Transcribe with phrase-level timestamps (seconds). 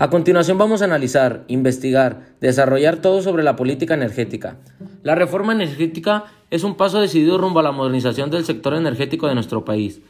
[0.00, 4.56] A continuación vamos a analizar, investigar, desarrollar todo sobre la política energética.
[5.02, 9.34] La reforma energética es un paso decidido rumbo a la modernización del sector energético de
[9.34, 10.00] nuestro país,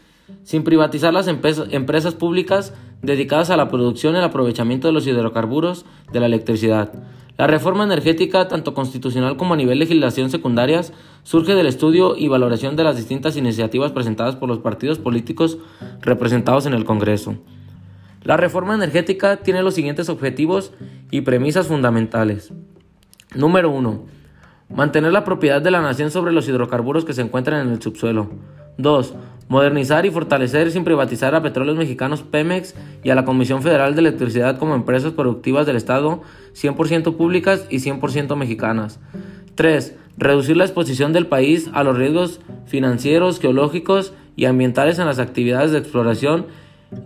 [0.43, 5.87] sin privatizar las empresas públicas dedicadas a la producción y el aprovechamiento de los hidrocarburos
[6.13, 6.93] de la electricidad.
[7.39, 10.93] La reforma energética, tanto constitucional como a nivel legislación secundarias,
[11.23, 15.57] surge del estudio y valoración de las distintas iniciativas presentadas por los partidos políticos
[16.03, 17.39] representados en el Congreso.
[18.23, 20.73] La reforma energética tiene los siguientes objetivos
[21.11, 22.53] y premisas fundamentales.
[23.35, 24.05] Número 1.
[24.75, 28.31] Mantener la propiedad de la nación sobre los hidrocarburos que se encuentran en el subsuelo.
[28.77, 29.15] 2.
[29.49, 34.01] Modernizar y fortalecer sin privatizar a Petróleos Mexicanos Pemex y a la Comisión Federal de
[34.01, 36.23] Electricidad como empresas productivas del Estado
[36.55, 39.01] 100% públicas y 100% mexicanas.
[39.55, 39.97] 3.
[40.19, 45.73] Reducir la exposición del país a los riesgos financieros, geológicos y ambientales en las actividades
[45.73, 46.47] de exploración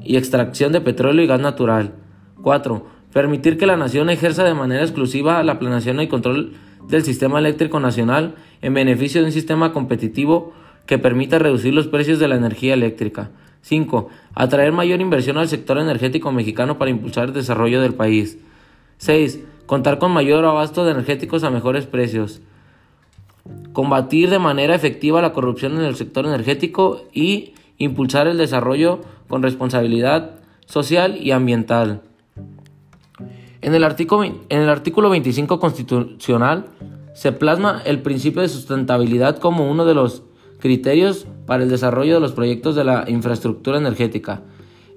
[0.04, 1.94] y extracción de petróleo y gas natural.
[2.42, 2.86] 4.
[3.12, 6.54] Permitir que la nación ejerza de manera exclusiva la planeación y control
[6.88, 10.52] del sistema eléctrico nacional en beneficio de un sistema competitivo
[10.86, 13.30] que permita reducir los precios de la energía eléctrica.
[13.62, 14.08] 5.
[14.34, 18.38] Atraer mayor inversión al sector energético mexicano para impulsar el desarrollo del país.
[18.98, 19.40] 6.
[19.66, 22.40] Contar con mayor abasto de energéticos a mejores precios.
[23.72, 29.42] Combatir de manera efectiva la corrupción en el sector energético y impulsar el desarrollo con
[29.42, 30.32] responsabilidad
[30.66, 32.02] social y ambiental.
[33.60, 36.66] En el, artículo, en el artículo 25 constitucional
[37.14, 40.22] se plasma el principio de sustentabilidad como uno de los
[40.58, 44.42] criterios para el desarrollo de los proyectos de la infraestructura energética.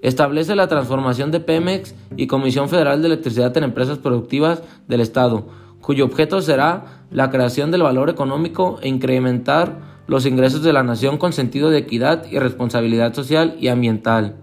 [0.02, 5.48] Establece la transformación de Pemex y Comisión Federal de Electricidad en empresas productivas del Estado,
[5.82, 11.18] cuyo objeto será la creación del valor económico e incrementar los ingresos de la nación
[11.18, 14.36] con sentido de equidad y responsabilidad social y ambiental.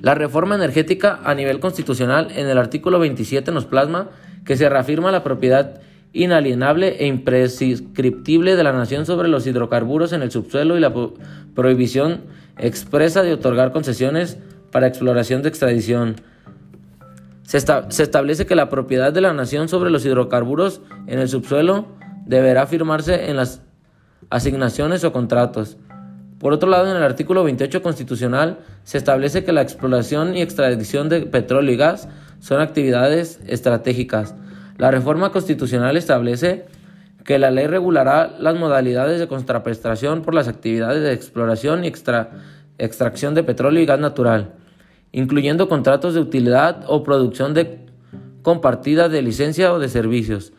[0.00, 4.10] La reforma energética a nivel constitucional en el artículo 27 nos plasma
[4.44, 5.80] que se reafirma la propiedad
[6.12, 10.92] inalienable e imprescriptible de la nación sobre los hidrocarburos en el subsuelo y la
[11.54, 12.22] prohibición
[12.58, 14.38] expresa de otorgar concesiones
[14.70, 16.16] para exploración de extradición.
[17.42, 21.86] Se, se, establece que la propiedad de la nación sobre los hidrocarburos en el subsuelo
[22.26, 23.62] deberá firmarse en las
[24.30, 25.76] asignaciones o contratos.
[26.38, 31.08] Por otro lado, en el artículo 28 constitucional se establece que la exploración y extracción
[31.08, 32.08] de petróleo y gas
[32.40, 34.34] son actividades estratégicas.
[34.76, 36.66] La reforma constitucional establece
[37.24, 41.92] que la ley regulará las modalidades de contraprestación por las actividades de exploración y
[42.78, 44.52] extracción de petróleo y gas natural,
[45.12, 47.86] incluyendo contratos de utilidad o producción de
[48.42, 50.52] compartida de licencia o de servicios.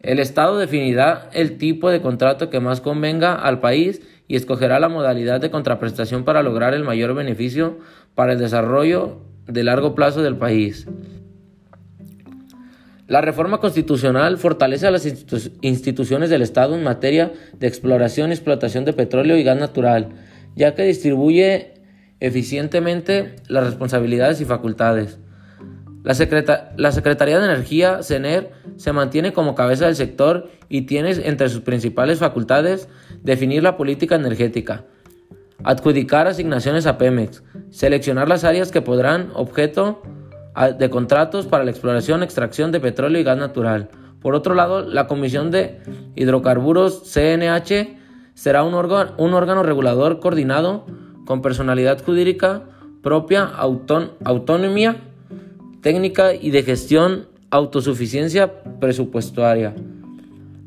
[0.00, 4.88] El Estado definirá el tipo de contrato que más convenga al país y escogerá la
[4.88, 7.78] modalidad de contraprestación para lograr el mayor beneficio
[8.14, 10.86] para el desarrollo de largo plazo del país.
[13.08, 15.04] La reforma constitucional fortalece a las
[15.60, 20.10] instituciones del Estado en materia de exploración y explotación de petróleo y gas natural,
[20.54, 21.74] ya que distribuye
[22.20, 25.18] eficientemente las responsabilidades y facultades.
[26.02, 31.60] La, Secretaría de Energía, CENER, se mantiene como cabeza del sector y tiene entre sus
[31.60, 32.88] principales facultades
[33.22, 34.84] definir la política energética,
[35.62, 40.02] adjudicar asignaciones a Pemex, seleccionar las áreas que podrán objeto
[40.78, 43.90] de contratos para la exploración, extracción de petróleo y gas natural.
[44.22, 45.80] Por otro lado, la Comisión de
[46.14, 47.98] Hidrocarburos CNH
[48.34, 50.86] será un, órgano, un órgano regulador coordinado
[51.26, 52.62] con personalidad jurídica
[53.02, 54.96] propia, autonomía
[55.80, 59.74] técnica y de gestión, autosuficiencia presupuestaria.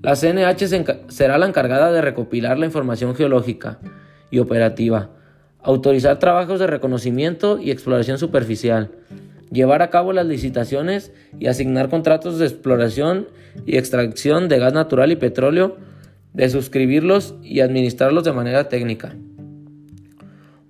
[0.01, 0.67] La CNH
[1.07, 3.79] será la encargada de recopilar la información geológica
[4.31, 5.11] y operativa,
[5.61, 8.91] autorizar trabajos de reconocimiento y exploración superficial,
[9.51, 13.27] llevar a cabo las licitaciones y asignar contratos de exploración
[13.65, 15.77] y extracción de gas natural y petróleo,
[16.33, 19.15] de suscribirlos y administrarlos de manera técnica.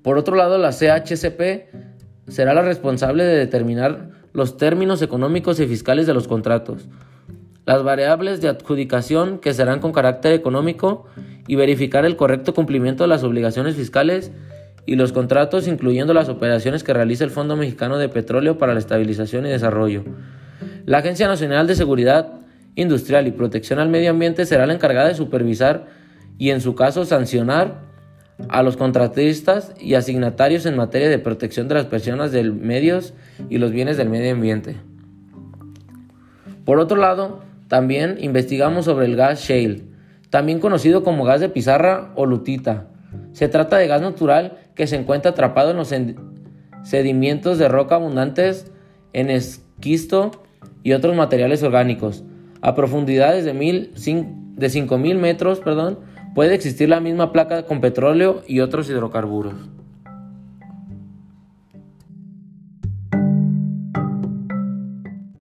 [0.04, 1.72] Por otro lado, la CHCP
[2.28, 6.88] será la responsable de determinar los términos económicos y fiscales de los contratos,
[7.66, 11.06] las variables de adjudicación que serán con carácter económico
[11.48, 14.32] y verificar el correcto cumplimiento de las obligaciones fiscales
[14.86, 18.80] y los contratos incluyendo las operaciones que realiza el Fondo Mexicano de Petróleo para la
[18.80, 20.04] Estabilización y Desarrollo.
[20.86, 22.34] La Agencia Nacional de Seguridad
[22.76, 25.86] Industrial y Protección al Medio Ambiente será la encargada de supervisar
[26.38, 27.93] y en su caso sancionar
[28.50, 33.14] a los contratistas y asignatarios en materia de protección de las personas del medios
[33.50, 34.76] y los bienes del medio ambiente.
[36.66, 39.84] Por otro lado, también investigamos sobre el gas shale,
[40.30, 42.88] también conocido como gas de pizarra o lutita.
[43.34, 45.94] Se trata de gas natural que se encuentra atrapado en los
[46.84, 48.72] sedimentos de roca abundantes
[49.14, 50.32] en esquisto
[50.84, 52.24] y otros materiales orgánicos.
[52.62, 56.00] A profundidades de, mil, de 5.000 metros perdón,
[56.34, 59.54] puede existir la misma placa con petróleo y otros hidrocarburos.